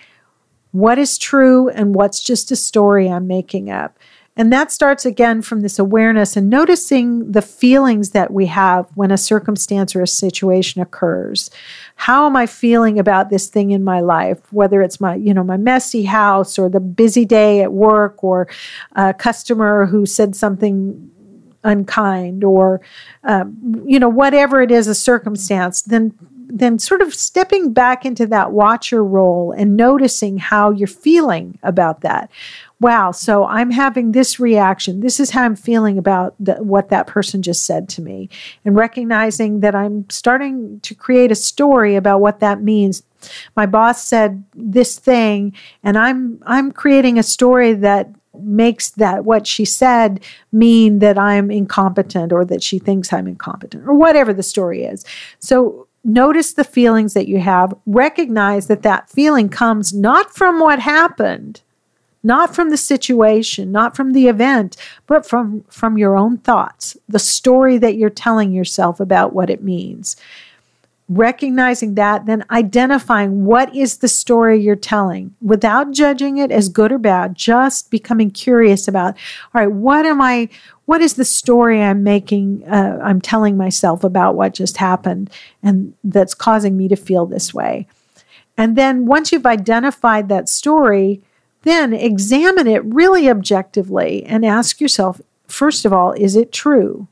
[0.72, 3.98] What is true and what's just a story I'm making up?
[4.36, 9.10] And that starts again from this awareness and noticing the feelings that we have when
[9.10, 11.50] a circumstance or a situation occurs.
[11.96, 14.40] How am I feeling about this thing in my life?
[14.52, 18.48] Whether it's my, you know, my messy house or the busy day at work or
[18.92, 21.10] a customer who said something
[21.64, 22.80] unkind or
[23.24, 26.14] um, you know whatever it is a circumstance then
[26.52, 32.00] then sort of stepping back into that watcher role and noticing how you're feeling about
[32.00, 32.30] that
[32.80, 35.00] wow, so I'm having this reaction.
[35.00, 38.30] This is how I'm feeling about the, what that person just said to me.
[38.64, 43.02] And recognizing that I'm starting to create a story about what that means.
[43.54, 45.52] My boss said this thing,
[45.84, 48.08] and I'm I'm creating a story that
[48.42, 53.86] makes that what she said mean that I'm incompetent or that she thinks I'm incompetent
[53.86, 55.04] or whatever the story is.
[55.38, 60.78] So notice the feelings that you have, recognize that that feeling comes not from what
[60.78, 61.60] happened,
[62.22, 67.18] not from the situation, not from the event, but from, from your own thoughts, the
[67.18, 70.16] story that you're telling yourself about what it means.
[71.09, 76.92] Recognizing that, then identifying what is the story you're telling without judging it as good
[76.92, 79.16] or bad, just becoming curious about,
[79.52, 80.48] all right, what am I,
[80.85, 85.30] what is the story I'm making, uh, I'm telling myself about what just happened
[85.62, 87.88] and that's causing me to feel this way.
[88.56, 91.22] And then once you've identified that story,
[91.62, 95.20] then examine it really objectively and ask yourself
[95.50, 97.08] first of all, is it true?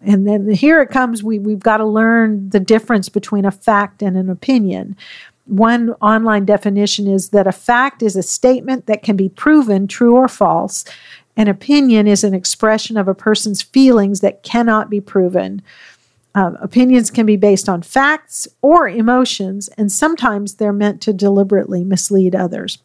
[0.00, 4.02] And then here it comes, we, we've got to learn the difference between a fact
[4.02, 4.96] and an opinion.
[5.46, 10.16] One online definition is that a fact is a statement that can be proven true
[10.16, 10.84] or false.
[11.36, 15.62] An opinion is an expression of a person's feelings that cannot be proven.
[16.34, 21.82] Um, opinions can be based on facts or emotions, and sometimes they're meant to deliberately
[21.82, 22.78] mislead others.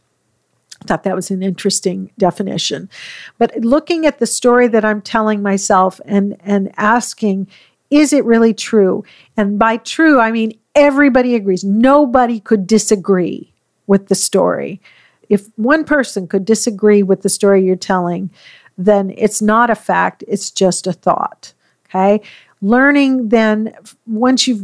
[0.81, 2.89] I thought that was an interesting definition.
[3.37, 7.47] But looking at the story that I'm telling myself and, and asking,
[7.89, 9.03] is it really true?
[9.37, 11.63] And by true, I mean everybody agrees.
[11.63, 13.53] Nobody could disagree
[13.87, 14.81] with the story.
[15.29, 18.29] If one person could disagree with the story you're telling,
[18.77, 21.53] then it's not a fact, it's just a thought.
[21.87, 22.21] Okay
[22.65, 23.71] learning then
[24.07, 24.63] once you've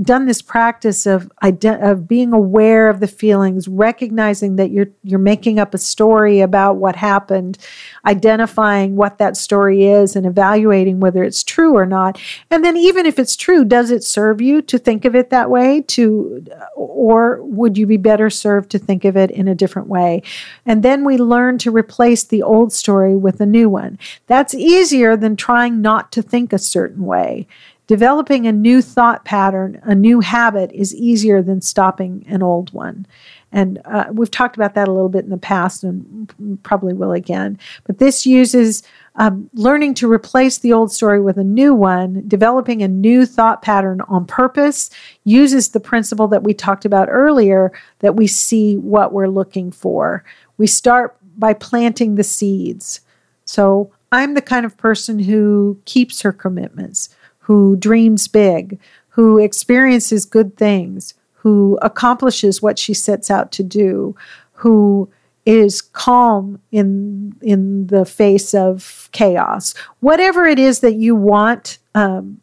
[0.00, 5.58] done this practice of of being aware of the feelings recognizing that you're you're making
[5.58, 7.58] up a story about what happened
[8.06, 12.18] identifying what that story is and evaluating whether it's true or not.
[12.50, 15.50] And then even if it's true does it serve you to think of it that
[15.50, 16.44] way to
[16.76, 20.22] or would you be better served to think of it in a different way?
[20.64, 23.98] And then we learn to replace the old story with a new one.
[24.28, 27.39] That's easier than trying not to think a certain way
[27.86, 33.06] Developing a new thought pattern, a new habit, is easier than stopping an old one.
[33.52, 37.12] And uh, we've talked about that a little bit in the past and probably will
[37.12, 37.58] again.
[37.84, 38.84] But this uses
[39.16, 43.60] um, learning to replace the old story with a new one, developing a new thought
[43.60, 44.90] pattern on purpose,
[45.24, 50.24] uses the principle that we talked about earlier that we see what we're looking for.
[50.58, 53.00] We start by planting the seeds.
[53.44, 57.08] So I'm the kind of person who keeps her commitments
[57.50, 64.14] who dreams big, who experiences good things, who accomplishes what she sets out to do,
[64.52, 65.10] who
[65.44, 69.74] is calm in in the face of chaos.
[69.98, 72.40] Whatever it is that you want um,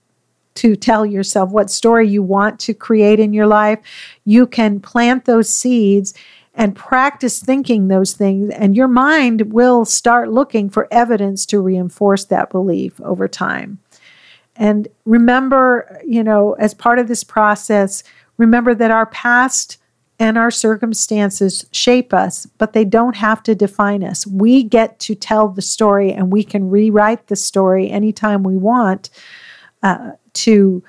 [0.56, 3.80] to tell yourself, what story you want to create in your life,
[4.26, 6.14] you can plant those seeds
[6.54, 12.26] and practice thinking those things, and your mind will start looking for evidence to reinforce
[12.26, 13.80] that belief over time.
[14.58, 18.04] And remember, you know, as part of this process,
[18.38, 19.78] remember that our past
[20.20, 24.26] and our circumstances shape us, but they don't have to define us.
[24.26, 29.12] We get to tell the story and we can rewrite the story anytime we want
[29.84, 30.84] uh, to,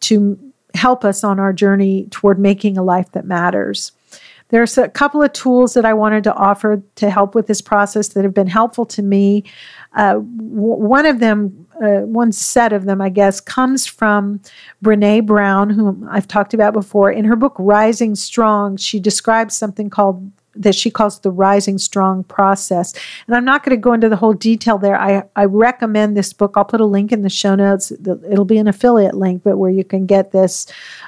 [0.00, 3.92] to help us on our journey toward making a life that matters.
[4.48, 8.08] There's a couple of tools that I wanted to offer to help with this process
[8.08, 9.44] that have been helpful to me.
[9.94, 14.40] Uh, w- one of them, uh, one set of them, I guess, comes from
[14.84, 17.10] Brene Brown, whom I've talked about before.
[17.10, 22.24] In her book Rising Strong, she describes something called that she calls the rising strong
[22.24, 22.92] process.
[23.26, 24.98] And I'm not going to go into the whole detail there.
[24.98, 26.54] I, I recommend this book.
[26.56, 27.90] I'll put a link in the show notes.
[27.90, 30.66] It'll be an affiliate link, but where you can get this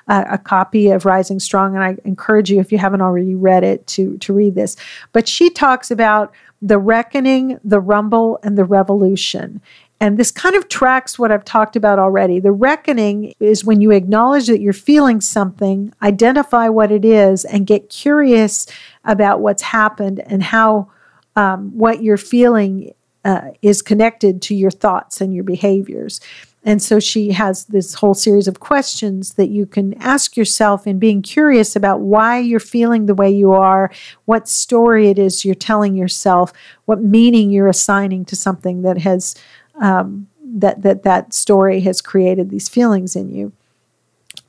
[0.08, 1.74] uh, a copy of Rising Strong.
[1.74, 4.76] And I encourage you, if you haven't already read it, to to read this.
[5.12, 9.60] But she talks about the reckoning, the rumble, and the revolution.
[10.00, 12.38] And this kind of tracks what I've talked about already.
[12.38, 17.66] The reckoning is when you acknowledge that you're feeling something, identify what it is, and
[17.66, 18.66] get curious
[19.08, 20.88] about what's happened and how
[21.34, 22.94] um, what you're feeling
[23.24, 26.20] uh, is connected to your thoughts and your behaviors.
[26.64, 30.98] And so she has this whole series of questions that you can ask yourself in
[30.98, 33.90] being curious about why you're feeling the way you are,
[34.26, 36.52] what story it is you're telling yourself,
[36.84, 39.34] what meaning you're assigning to something that has
[39.80, 43.52] um, that that that story has created these feelings in you.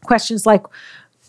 [0.03, 0.63] Questions like,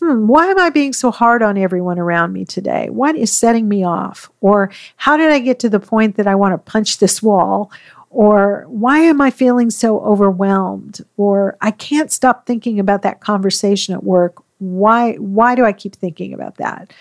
[0.01, 2.89] hmm, why am I being so hard on everyone around me today?
[2.89, 4.31] What is setting me off?
[4.41, 7.71] Or how did I get to the point that I want to punch this wall?
[8.09, 11.05] Or why am I feeling so overwhelmed?
[11.17, 14.41] Or I can't stop thinking about that conversation at work.
[14.57, 16.91] Why why do I keep thinking about that?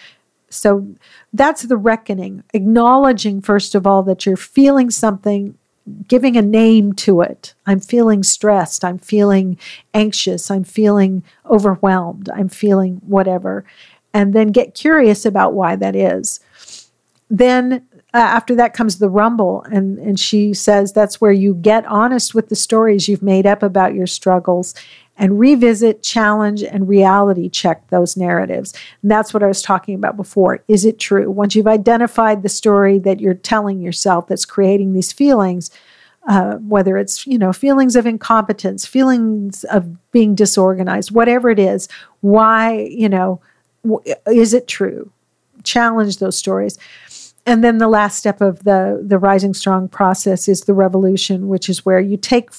[0.50, 0.86] So
[1.32, 5.56] that's the reckoning, acknowledging first of all that you're feeling something
[6.08, 7.54] giving a name to it.
[7.66, 8.84] I'm feeling stressed.
[8.84, 9.58] I'm feeling
[9.94, 10.50] anxious.
[10.50, 12.28] I'm feeling overwhelmed.
[12.30, 13.64] I'm feeling whatever.
[14.12, 16.40] And then get curious about why that is.
[17.28, 21.86] Then uh, after that comes the rumble and and she says that's where you get
[21.86, 24.74] honest with the stories you've made up about your struggles
[25.20, 28.74] and revisit challenge and reality check those narratives.
[29.02, 30.64] And that's what i was talking about before.
[30.66, 31.30] Is it true?
[31.30, 35.70] Once you've identified the story that you're telling yourself that's creating these feelings
[36.28, 41.88] uh, whether it's you know feelings of incompetence feelings of being disorganized whatever it is
[42.20, 43.40] why you know
[44.26, 45.10] is it true?
[45.62, 46.78] Challenge those stories.
[47.46, 51.68] And then the last step of the the rising strong process is the revolution which
[51.68, 52.50] is where you take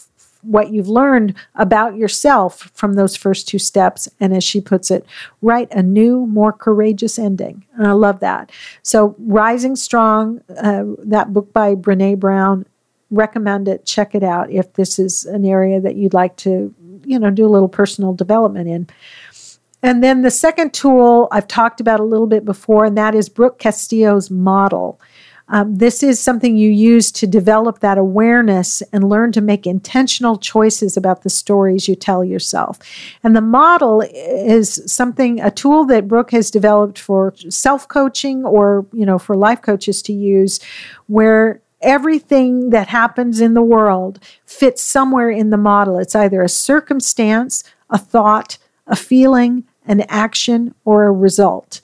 [0.43, 4.07] what you've learned about yourself from those first two steps.
[4.19, 5.05] And as she puts it
[5.41, 7.65] write a new more courageous ending.
[7.75, 8.51] And i love that.
[8.83, 12.65] So rising strong uh, that book by brene brown
[13.09, 13.85] recommend it.
[13.85, 16.73] Check it out if this is an area that you'd like to
[17.03, 18.87] you know do a little personal development in.
[19.83, 23.29] And then the second tool I've talked about a little bit before, and that is
[23.29, 24.99] Brooke Castillo's model.
[25.51, 30.37] Um, this is something you use to develop that awareness and learn to make intentional
[30.37, 32.79] choices about the stories you tell yourself.
[33.21, 38.85] And the model is something, a tool that Brooke has developed for self coaching or,
[38.93, 40.61] you know, for life coaches to use,
[41.07, 45.99] where everything that happens in the world fits somewhere in the model.
[45.99, 51.81] It's either a circumstance, a thought, a feeling, an action, or a result.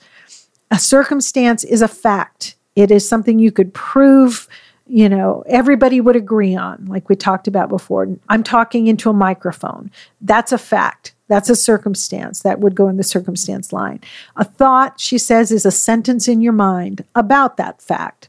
[0.70, 2.54] A circumstance is a fact.
[2.78, 4.46] It is something you could prove,
[4.86, 8.06] you know, everybody would agree on, like we talked about before.
[8.28, 9.90] I'm talking into a microphone.
[10.20, 11.12] That's a fact.
[11.26, 14.00] That's a circumstance that would go in the circumstance line.
[14.36, 18.28] A thought, she says, is a sentence in your mind about that fact.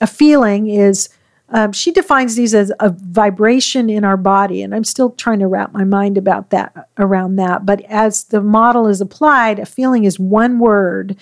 [0.00, 1.08] A feeling is
[1.50, 5.46] um, she defines these as a vibration in our body, and I'm still trying to
[5.46, 7.64] wrap my mind about that around that.
[7.64, 11.16] But as the model is applied, a feeling is one word,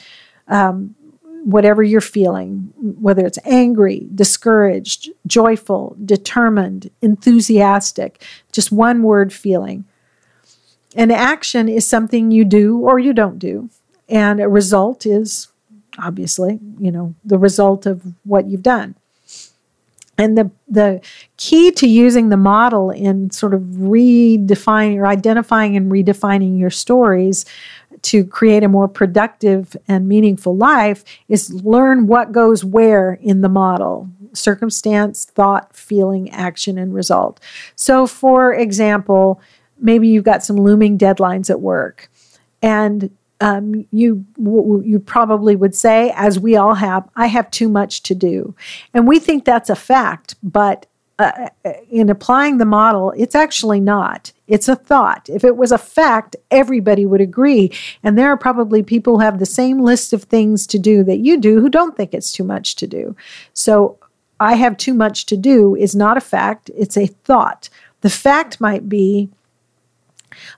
[0.48, 0.94] um,
[1.46, 8.20] whatever you're feeling, whether it's angry, discouraged, joyful, determined, enthusiastic,
[8.50, 9.84] just one word feeling.
[10.96, 13.70] An action is something you do or you don't do,
[14.08, 15.46] and a result is
[15.98, 18.96] obviously, you know, the result of what you've done.
[20.18, 21.00] And the, the
[21.36, 27.44] key to using the model in sort of redefining or identifying and redefining your stories
[28.02, 33.48] to create a more productive and meaningful life is learn what goes where in the
[33.48, 37.40] model circumstance, thought, feeling, action, and result.
[37.74, 39.40] So, for example,
[39.78, 42.10] maybe you've got some looming deadlines at work
[42.62, 43.10] and
[43.40, 48.14] um, you you probably would say, as we all have, I have too much to
[48.14, 48.54] do,
[48.94, 50.34] and we think that's a fact.
[50.42, 50.86] But
[51.18, 54.32] uh, uh, in applying the model, it's actually not.
[54.48, 55.28] It's a thought.
[55.30, 57.72] If it was a fact, everybody would agree.
[58.02, 61.18] And there are probably people who have the same list of things to do that
[61.18, 63.16] you do who don't think it's too much to do.
[63.54, 63.98] So
[64.40, 67.70] I have too much to do is not a fact, it's a thought.
[68.02, 69.30] The fact might be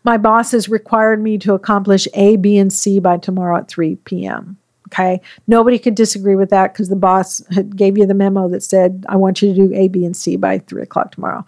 [0.05, 3.97] my boss has required me to accomplish A, B, and C by tomorrow at 3
[3.97, 4.57] p.m.
[4.89, 5.21] Okay.
[5.47, 7.41] Nobody could disagree with that because the boss
[7.77, 10.37] gave you the memo that said, I want you to do A, B, and C
[10.37, 11.47] by three o'clock tomorrow.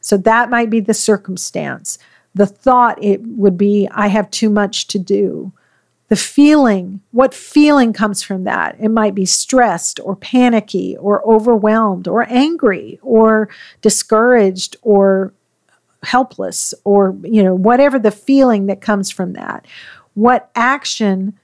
[0.00, 1.98] So that might be the circumstance.
[2.36, 5.52] The thought it would be, I have too much to do.
[6.08, 8.76] The feeling, what feeling comes from that?
[8.78, 13.48] It might be stressed or panicky or overwhelmed or angry or
[13.82, 15.32] discouraged or
[16.06, 19.66] helpless or you know whatever the feeling that comes from that.
[20.14, 21.38] What action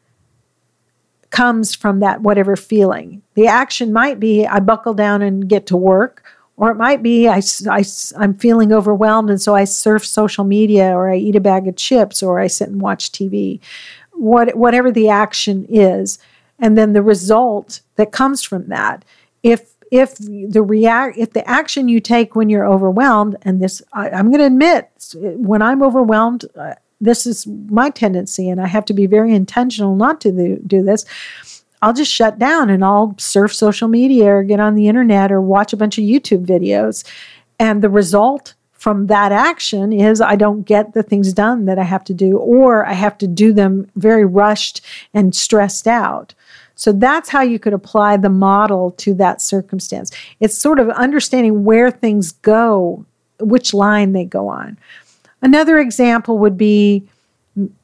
[1.31, 3.23] comes from that whatever feeling?
[3.35, 6.25] The action might be i buckle down and get to work
[6.57, 7.83] or it might be I, I,
[8.19, 11.77] i'm feeling overwhelmed and so i surf social media or i eat a bag of
[11.77, 13.61] chips or i sit and watch tv
[14.13, 16.19] what, whatever the action is
[16.59, 19.05] and then the result that comes from that.
[19.43, 24.09] If if the react if the action you take when you're overwhelmed and this I,
[24.09, 28.86] am going to admit when i'm overwhelmed uh, this is my tendency and i have
[28.86, 31.05] to be very intentional not to do, do this
[31.82, 35.40] i'll just shut down and i'll surf social media or get on the internet or
[35.40, 37.05] watch a bunch of youtube videos
[37.59, 41.84] and the result from that action is I don't get the things done that I
[41.84, 44.80] have to do, or I have to do them very rushed
[45.14, 46.34] and stressed out.
[46.75, 50.11] So that's how you could apply the model to that circumstance.
[50.41, 53.05] It's sort of understanding where things go,
[53.39, 54.79] which line they go on.
[55.43, 57.05] Another example would be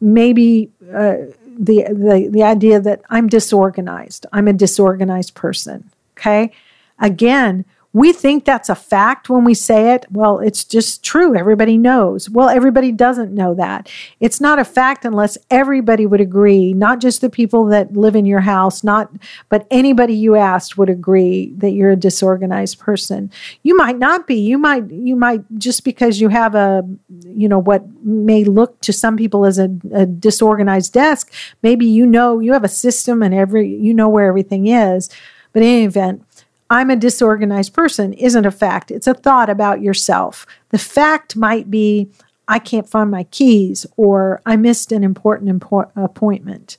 [0.01, 1.16] maybe uh,
[1.59, 4.26] the, the, the idea that I'm disorganized.
[4.32, 5.91] I'm a disorganized person.
[6.16, 6.53] Okay.
[7.01, 7.64] Again,
[7.99, 10.07] we think that's a fact when we say it.
[10.09, 11.34] Well, it's just true.
[11.34, 12.30] Everybody knows.
[12.30, 13.90] Well, everybody doesn't know that.
[14.20, 18.24] It's not a fact unless everybody would agree, not just the people that live in
[18.24, 19.11] your house, not
[19.49, 23.32] but anybody you asked would agree that you're a disorganized person.
[23.64, 24.36] You might not be.
[24.36, 26.88] You might you might just because you have a
[27.26, 31.32] you know what may look to some people as a, a disorganized desk,
[31.64, 35.11] maybe you know you have a system and every you know where everything is.
[35.53, 36.24] But in any event,
[36.71, 38.91] I'm a disorganized person isn't a fact.
[38.91, 40.47] It's a thought about yourself.
[40.71, 42.11] The fact might be,
[42.47, 46.77] I can't find my keys, or I missed an important impo- appointment,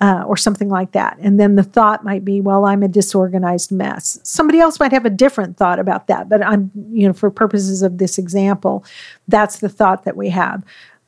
[0.00, 1.16] uh, or something like that.
[1.20, 4.18] And then the thought might be, well, I'm a disorganized mess.
[4.24, 7.82] Somebody else might have a different thought about that, but I'm, you know, for purposes
[7.82, 8.84] of this example,
[9.28, 10.64] that's the thought that we have.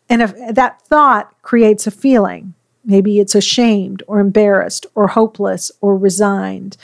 [0.08, 2.54] And if that thought creates a feeling,
[2.84, 6.76] maybe it's ashamed or embarrassed or hopeless or resigned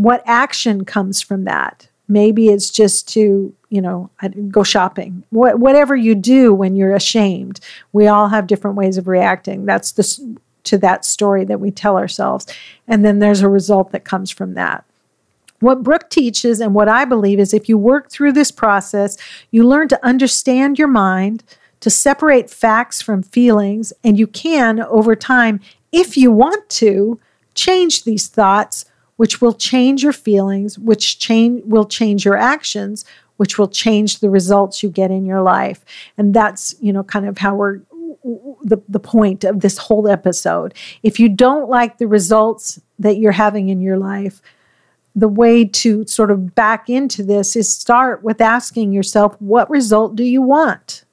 [0.00, 1.86] what action comes from that?
[2.08, 4.10] Maybe it's just to you know
[4.48, 5.24] go shopping.
[5.28, 7.60] What, whatever you do when you're ashamed
[7.92, 9.66] we all have different ways of reacting.
[9.66, 12.46] That's the to that story that we tell ourselves.
[12.88, 14.84] And then there's a result that comes from that.
[15.60, 19.18] What Brooke teaches and what I believe is if you work through this process,
[19.50, 21.44] you learn to understand your mind,
[21.80, 25.60] to separate facts from feelings, and you can, over time,
[25.92, 27.20] if you want to,
[27.54, 28.86] change these thoughts
[29.20, 33.04] which will change your feelings, which change will change your actions,
[33.36, 35.84] which will change the results you get in your life.
[36.16, 37.80] And that's, you know, kind of how we're
[38.62, 40.72] the, the point of this whole episode.
[41.02, 44.40] If you don't like the results that you're having in your life,
[45.14, 50.16] the way to sort of back into this is start with asking yourself, what result
[50.16, 51.04] do you want?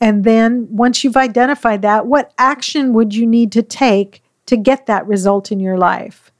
[0.00, 4.86] And then once you've identified that, what action would you need to take to get
[4.86, 6.30] that result in your life?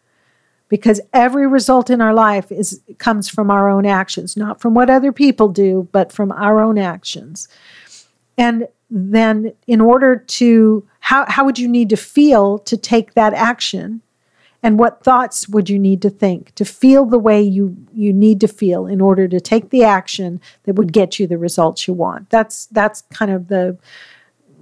[0.69, 4.91] Because every result in our life is comes from our own actions not from what
[4.91, 7.49] other people do but from our own actions.
[8.37, 13.35] And then in order to how, how would you need to feel to take that
[13.35, 14.03] action?
[14.63, 18.41] And what thoughts would you need to think to feel the way you you need
[18.41, 21.95] to feel in order to take the action that would get you the results you
[21.95, 22.29] want?
[22.31, 23.79] That's that's kind of the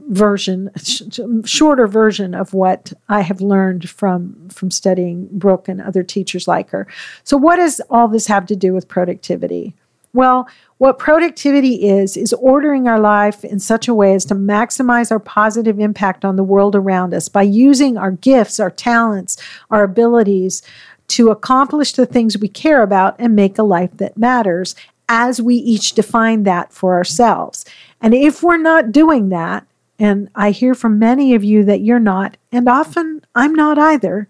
[0.08, 1.02] version, sh-
[1.44, 6.70] shorter version of what I have learned from from studying Brooke and other teachers like
[6.70, 6.86] her.
[7.24, 9.74] So, what does all this have to do with productivity?
[10.12, 10.48] Well,
[10.78, 15.18] what productivity is, is ordering our life in such a way as to maximize our
[15.18, 19.36] positive impact on the world around us by using our gifts, our talents,
[19.70, 20.62] our abilities
[21.08, 24.74] to accomplish the things we care about and make a life that matters
[25.08, 27.64] as we each define that for ourselves.
[28.00, 29.66] And if we're not doing that,
[29.98, 34.28] and I hear from many of you that you're not, and often I'm not either.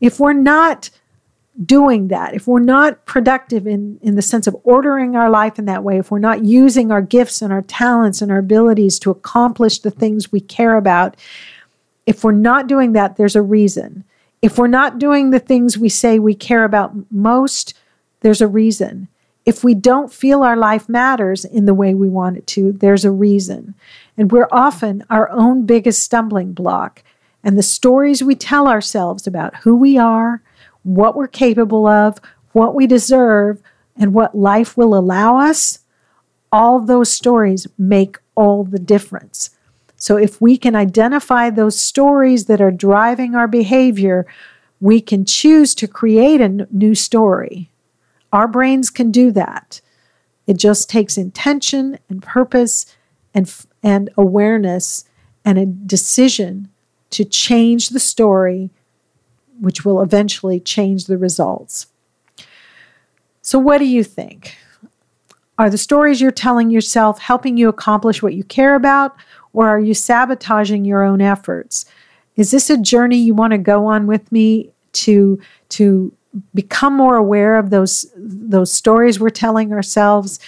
[0.00, 0.90] If we're not
[1.64, 5.66] doing that, if we're not productive in, in the sense of ordering our life in
[5.66, 9.10] that way, if we're not using our gifts and our talents and our abilities to
[9.10, 11.16] accomplish the things we care about,
[12.06, 14.04] if we're not doing that, there's a reason.
[14.42, 17.74] If we're not doing the things we say we care about most,
[18.20, 19.08] there's a reason.
[19.44, 23.04] If we don't feel our life matters in the way we want it to, there's
[23.04, 23.74] a reason.
[24.20, 27.02] And we're often our own biggest stumbling block.
[27.42, 30.42] And the stories we tell ourselves about who we are,
[30.82, 32.18] what we're capable of,
[32.52, 33.62] what we deserve,
[33.96, 35.78] and what life will allow us,
[36.52, 39.56] all those stories make all the difference.
[39.96, 44.26] So if we can identify those stories that are driving our behavior,
[44.80, 47.70] we can choose to create a new story.
[48.34, 49.80] Our brains can do that.
[50.46, 52.84] It just takes intention and purpose
[53.32, 53.48] and
[53.82, 55.04] and awareness
[55.44, 56.68] and a decision
[57.10, 58.70] to change the story,
[59.60, 61.86] which will eventually change the results.
[63.42, 64.56] So, what do you think?
[65.58, 69.14] Are the stories you're telling yourself helping you accomplish what you care about,
[69.52, 71.84] or are you sabotaging your own efforts?
[72.36, 75.38] Is this a journey you want to go on with me to,
[75.70, 76.12] to
[76.54, 80.40] become more aware of those, those stories we're telling ourselves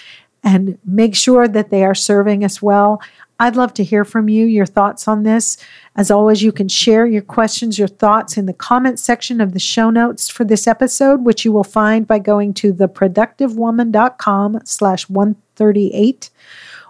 [0.43, 3.03] and make sure that they are serving us well?
[3.43, 5.57] I'd love to hear from you, your thoughts on this.
[5.97, 9.59] As always, you can share your questions, your thoughts in the comment section of the
[9.59, 16.31] show notes for this episode, which you will find by going to theproductivewoman.com slash 138.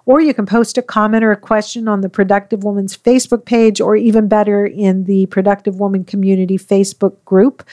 [0.04, 3.80] Or you can post a comment or a question on the Productive Woman's Facebook page,
[3.80, 7.66] or even better, in the Productive Woman Community Facebook group.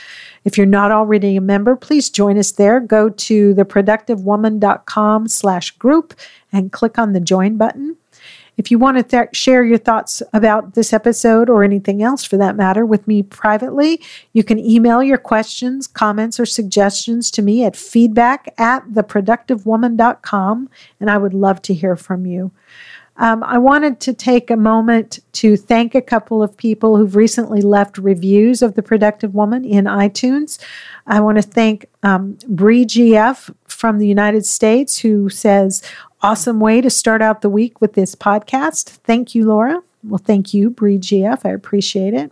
[0.45, 2.79] If you're not already a member, please join us there.
[2.79, 6.13] Go to theproductivewoman.com slash group
[6.53, 7.97] and click on the join button.
[8.59, 12.35] If you want to th- share your thoughts about this episode or anything else for
[12.35, 14.01] that matter with me privately,
[14.33, 21.09] you can email your questions, comments, or suggestions to me at feedback at theproductivewoman.com, and
[21.09, 22.51] I would love to hear from you.
[23.15, 27.61] Um, I wanted to take a moment to thank a couple of people who've recently
[27.61, 30.57] left reviews of The Productive Woman in iTunes.
[31.07, 35.81] I want to thank um, Bree GF from the United States, who says,
[36.21, 38.89] Awesome way to start out the week with this podcast.
[38.89, 39.81] Thank you, Laura.
[40.03, 41.45] Well, thank you, Bree GF.
[41.45, 42.31] I appreciate it.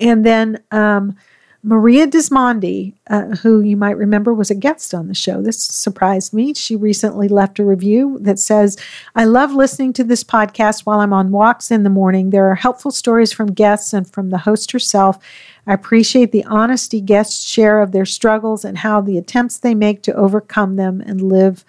[0.00, 1.16] And then, um,
[1.64, 5.40] Maria Dismondi, uh, who you might remember was a guest on the show.
[5.40, 6.52] This surprised me.
[6.54, 8.76] She recently left a review that says,
[9.14, 12.30] I love listening to this podcast while I'm on walks in the morning.
[12.30, 15.20] There are helpful stories from guests and from the host herself.
[15.64, 20.02] I appreciate the honesty guests share of their struggles and how the attempts they make
[20.02, 21.64] to overcome them and live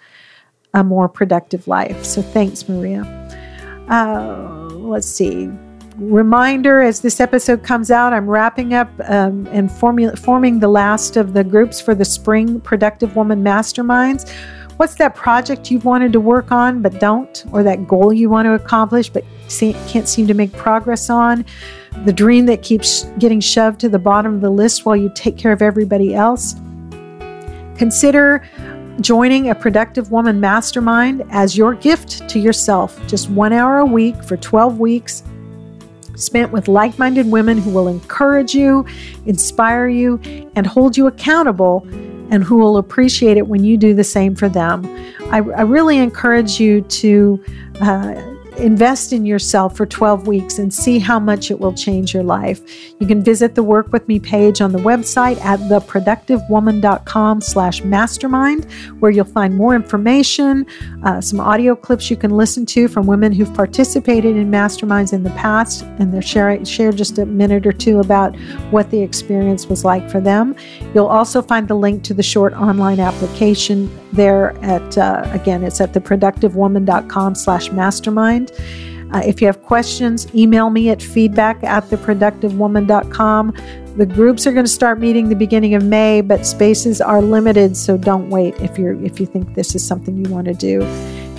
[0.74, 2.04] a more productive life.
[2.04, 3.02] So thanks, Maria.
[3.88, 5.50] Uh, let's see
[5.96, 11.34] reminder as this episode comes out, I'm wrapping up um, and forming the last of
[11.34, 14.30] the groups for the Spring Productive Woman Masterminds.
[14.76, 18.46] What's that project you've wanted to work on but don't, or that goal you want
[18.46, 19.24] to accomplish but
[19.86, 21.44] can't seem to make progress on?
[22.04, 25.38] The dream that keeps getting shoved to the bottom of the list while you take
[25.38, 26.56] care of everybody else?
[27.76, 28.42] Consider
[29.00, 32.98] joining a Productive Woman Mastermind as your gift to yourself.
[33.06, 35.22] Just one hour a week for 12 weeks
[36.16, 38.86] spent with like minded women who will encourage you,
[39.26, 40.20] inspire you,
[40.54, 41.86] and hold you accountable,
[42.30, 44.84] and who will appreciate it when you do the same for them.
[45.32, 47.44] I, I really encourage you to.
[47.80, 52.22] Uh, invest in yourself for 12 weeks and see how much it will change your
[52.22, 52.60] life.
[53.00, 58.70] You can visit the Work With Me page on the website at theproductivewoman.com slash mastermind,
[59.00, 60.66] where you'll find more information,
[61.02, 65.22] uh, some audio clips you can listen to from women who've participated in masterminds in
[65.22, 68.36] the past, and they'll share, share just a minute or two about
[68.70, 70.54] what the experience was like for them.
[70.94, 75.80] You'll also find the link to the short online application there at, uh, again, it's
[75.80, 78.43] at theproductivewoman.com slash mastermind.
[78.52, 83.54] Uh, if you have questions, email me at feedback at theproductivewoman.com.
[83.96, 87.76] The groups are going to start meeting the beginning of May, but spaces are limited,
[87.76, 90.84] so don't wait if you're if you think this is something you want to do.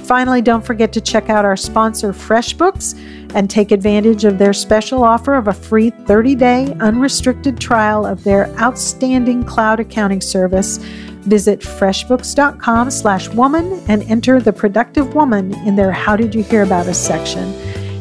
[0.06, 2.96] Finally, don't forget to check out our sponsor FreshBooks
[3.34, 8.48] and take advantage of their special offer of a free 30-day unrestricted trial of their
[8.60, 10.80] outstanding cloud accounting service.
[11.26, 16.64] Visit freshbooks.com slash woman and enter the productive woman in their How Did You Hear
[16.64, 17.44] About Us section.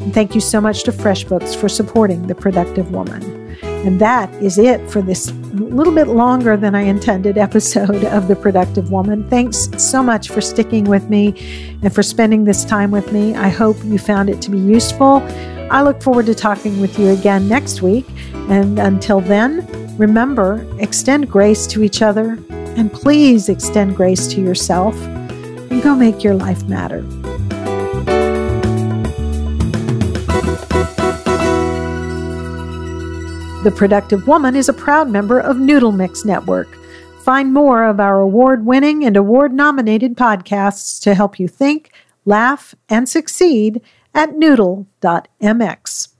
[0.02, 3.22] And thank you so much to FreshBooks for supporting the productive woman.
[3.62, 8.36] And that is it for this little bit longer than I intended episode of The
[8.36, 9.28] Productive Woman.
[9.30, 13.34] Thanks so much for sticking with me and for spending this time with me.
[13.34, 15.22] I hope you found it to be useful.
[15.70, 18.06] I look forward to talking with you again next week.
[18.50, 19.66] And until then,
[19.96, 22.38] remember, extend grace to each other
[22.76, 27.02] and please extend grace to yourself and go make your life matter.
[33.64, 36.76] The Productive Woman is a proud member of Noodle Mix Network.
[37.22, 41.90] Find more of our award winning and award nominated podcasts to help you think,
[42.26, 43.80] laugh, and succeed
[44.12, 46.13] at noodle.mx.